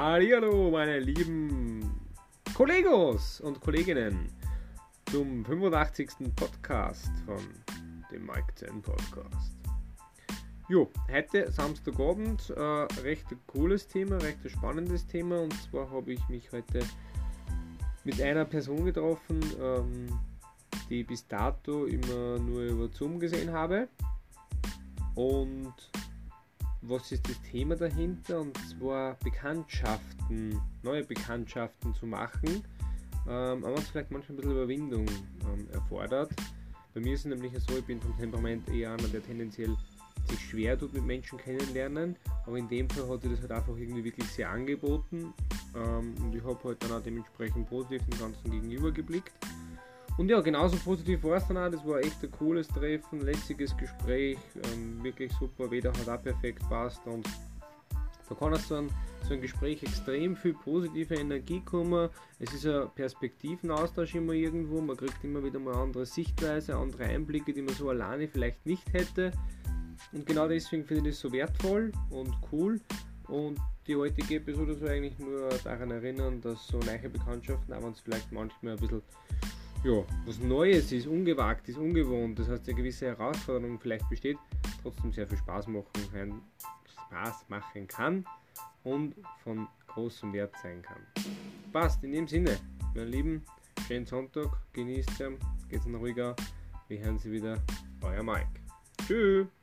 Hallo, 0.00 0.70
meine 0.70 1.00
lieben 1.00 1.90
Kollegos 2.54 3.40
und 3.40 3.60
Kolleginnen 3.60 4.28
zum 5.10 5.44
85. 5.44 6.32
Podcast 6.36 7.10
von 7.26 7.40
dem 8.12 8.24
Mike 8.24 8.54
Zen 8.54 8.80
Podcast. 8.80 9.56
Jo, 10.68 10.88
heute 11.10 11.50
Samstagabend, 11.50 12.48
äh, 12.50 12.60
recht 13.02 13.26
cooles 13.48 13.88
Thema, 13.88 14.18
recht 14.18 14.38
spannendes 14.48 15.04
Thema 15.04 15.40
und 15.40 15.62
zwar 15.64 15.90
habe 15.90 16.12
ich 16.12 16.28
mich 16.28 16.52
heute 16.52 16.78
mit 18.04 18.22
einer 18.22 18.44
Person 18.44 18.84
getroffen, 18.84 19.40
ähm, 19.60 20.06
die 20.88 21.00
ich 21.00 21.08
bis 21.08 21.26
dato 21.26 21.86
immer 21.86 22.38
nur 22.38 22.62
über 22.62 22.88
Zoom 22.92 23.18
gesehen 23.18 23.50
habe 23.50 23.88
und 25.16 25.74
was 26.82 27.12
ist 27.12 27.28
das 27.28 27.40
Thema 27.42 27.76
dahinter? 27.76 28.40
Und 28.40 28.56
zwar 28.68 29.14
Bekanntschaften, 29.24 30.60
neue 30.82 31.04
Bekanntschaften 31.04 31.94
zu 31.94 32.06
machen, 32.06 32.64
ähm, 33.28 33.64
aber 33.64 33.74
es 33.74 33.88
vielleicht 33.88 34.10
manchmal 34.10 34.34
ein 34.34 34.40
bisschen 34.40 34.52
Überwindung 34.52 35.06
ähm, 35.06 35.68
erfordert. 35.72 36.30
Bei 36.94 37.00
mir 37.00 37.14
ist 37.14 37.20
es 37.20 37.26
nämlich 37.26 37.52
so, 37.66 37.76
ich 37.76 37.84
bin 37.84 38.00
vom 38.00 38.16
Temperament 38.16 38.68
eher 38.70 38.92
einer, 38.92 39.08
der 39.08 39.22
tendenziell 39.22 39.76
sich 40.28 40.40
schwer 40.40 40.78
tut 40.78 40.92
mit 40.92 41.04
Menschen 41.04 41.38
kennenlernen, 41.38 42.16
aber 42.46 42.58
in 42.58 42.68
dem 42.68 42.88
Fall 42.90 43.08
hat 43.08 43.22
sich 43.22 43.30
das 43.30 43.40
halt 43.40 43.52
einfach 43.52 43.76
irgendwie 43.76 44.04
wirklich 44.04 44.26
sehr 44.28 44.50
angeboten 44.50 45.32
ähm, 45.74 46.14
und 46.20 46.34
ich 46.34 46.44
habe 46.44 46.62
halt 46.64 46.82
dann 46.82 46.92
auch 46.92 47.02
dementsprechend 47.02 47.68
positiv 47.68 48.04
dem 48.06 48.18
Ganzen 48.18 48.50
gegenüber 48.50 48.90
geblickt. 48.90 49.32
Und 50.18 50.28
ja, 50.28 50.40
genauso 50.40 50.76
positiv 50.78 51.22
war 51.22 51.36
es 51.36 51.46
dann 51.46 51.56
auch. 51.56 51.70
Das 51.70 51.86
war 51.86 52.00
echt 52.00 52.22
ein 52.24 52.30
cooles 52.32 52.66
Treffen, 52.66 53.20
lässiges 53.20 53.76
Gespräch, 53.76 54.36
ähm, 54.74 55.02
wirklich 55.02 55.32
super. 55.38 55.70
Weder 55.70 55.92
hat 55.92 56.08
auch 56.08 56.22
perfekt 56.22 56.60
passt 56.68 57.06
und 57.06 57.26
da 58.28 58.34
kann 58.34 58.52
aus 58.52 58.66
so 58.66 58.74
ein, 58.74 58.90
so 59.26 59.34
ein 59.34 59.40
Gespräch 59.40 59.82
extrem 59.84 60.36
viel 60.36 60.54
positive 60.54 61.14
Energie 61.14 61.60
kommen. 61.60 62.10
Es 62.40 62.52
ist 62.52 62.66
ein 62.66 62.90
Perspektivenaustausch 62.96 64.16
immer 64.16 64.32
irgendwo. 64.32 64.80
Man 64.80 64.96
kriegt 64.96 65.22
immer 65.22 65.42
wieder 65.42 65.60
mal 65.60 65.74
andere 65.74 66.04
Sichtweise, 66.04 66.76
andere 66.76 67.04
Einblicke, 67.04 67.52
die 67.52 67.62
man 67.62 67.74
so 67.74 67.88
alleine 67.88 68.26
vielleicht 68.26 68.66
nicht 68.66 68.92
hätte. 68.92 69.30
Und 70.12 70.26
genau 70.26 70.48
deswegen 70.48 70.84
finde 70.84 71.08
ich 71.08 71.14
das 71.14 71.20
so 71.20 71.32
wertvoll 71.32 71.92
und 72.10 72.34
cool. 72.50 72.80
Und 73.28 73.58
die 73.86 73.94
heutige 73.94 74.36
Episode 74.36 74.74
soll 74.74 74.88
eigentlich 74.88 75.18
nur 75.18 75.48
daran 75.62 75.92
erinnern, 75.92 76.40
dass 76.40 76.66
so 76.66 76.78
neue 76.78 77.08
Bekanntschaften, 77.08 77.72
auch 77.72 77.82
wenn 77.82 77.92
es 77.92 78.00
vielleicht 78.00 78.32
manchmal 78.32 78.72
ein 78.72 78.78
bisschen 78.80 79.02
ja, 79.84 80.04
was 80.26 80.38
Neues 80.40 80.92
ist, 80.92 81.06
ungewagt 81.06 81.68
ist, 81.68 81.78
ungewohnt, 81.78 82.38
das 82.38 82.48
heißt 82.48 82.68
eine 82.68 82.76
gewisse 82.76 83.06
Herausforderung 83.06 83.78
vielleicht 83.78 84.08
besteht, 84.08 84.38
trotzdem 84.82 85.12
sehr 85.12 85.26
viel 85.26 85.38
Spaß 85.38 85.68
machen, 85.68 86.42
Spaß 87.06 87.48
machen 87.48 87.86
kann 87.86 88.24
und 88.84 89.14
von 89.42 89.68
großem 89.86 90.32
Wert 90.32 90.54
sein 90.62 90.82
kann. 90.82 91.00
Passt, 91.72 92.02
in 92.04 92.12
dem 92.12 92.26
Sinne, 92.26 92.58
meine 92.94 93.06
Lieben, 93.08 93.44
schönen 93.86 94.06
Sonntag, 94.06 94.48
genießt 94.72 95.20
es, 95.20 95.32
geht's 95.68 95.86
noch 95.86 96.00
ruhiger, 96.00 96.34
wir 96.88 97.00
hören 97.00 97.18
Sie 97.18 97.30
wieder, 97.30 97.62
euer 98.02 98.22
Mike. 98.22 98.48
Tschüss! 99.06 99.57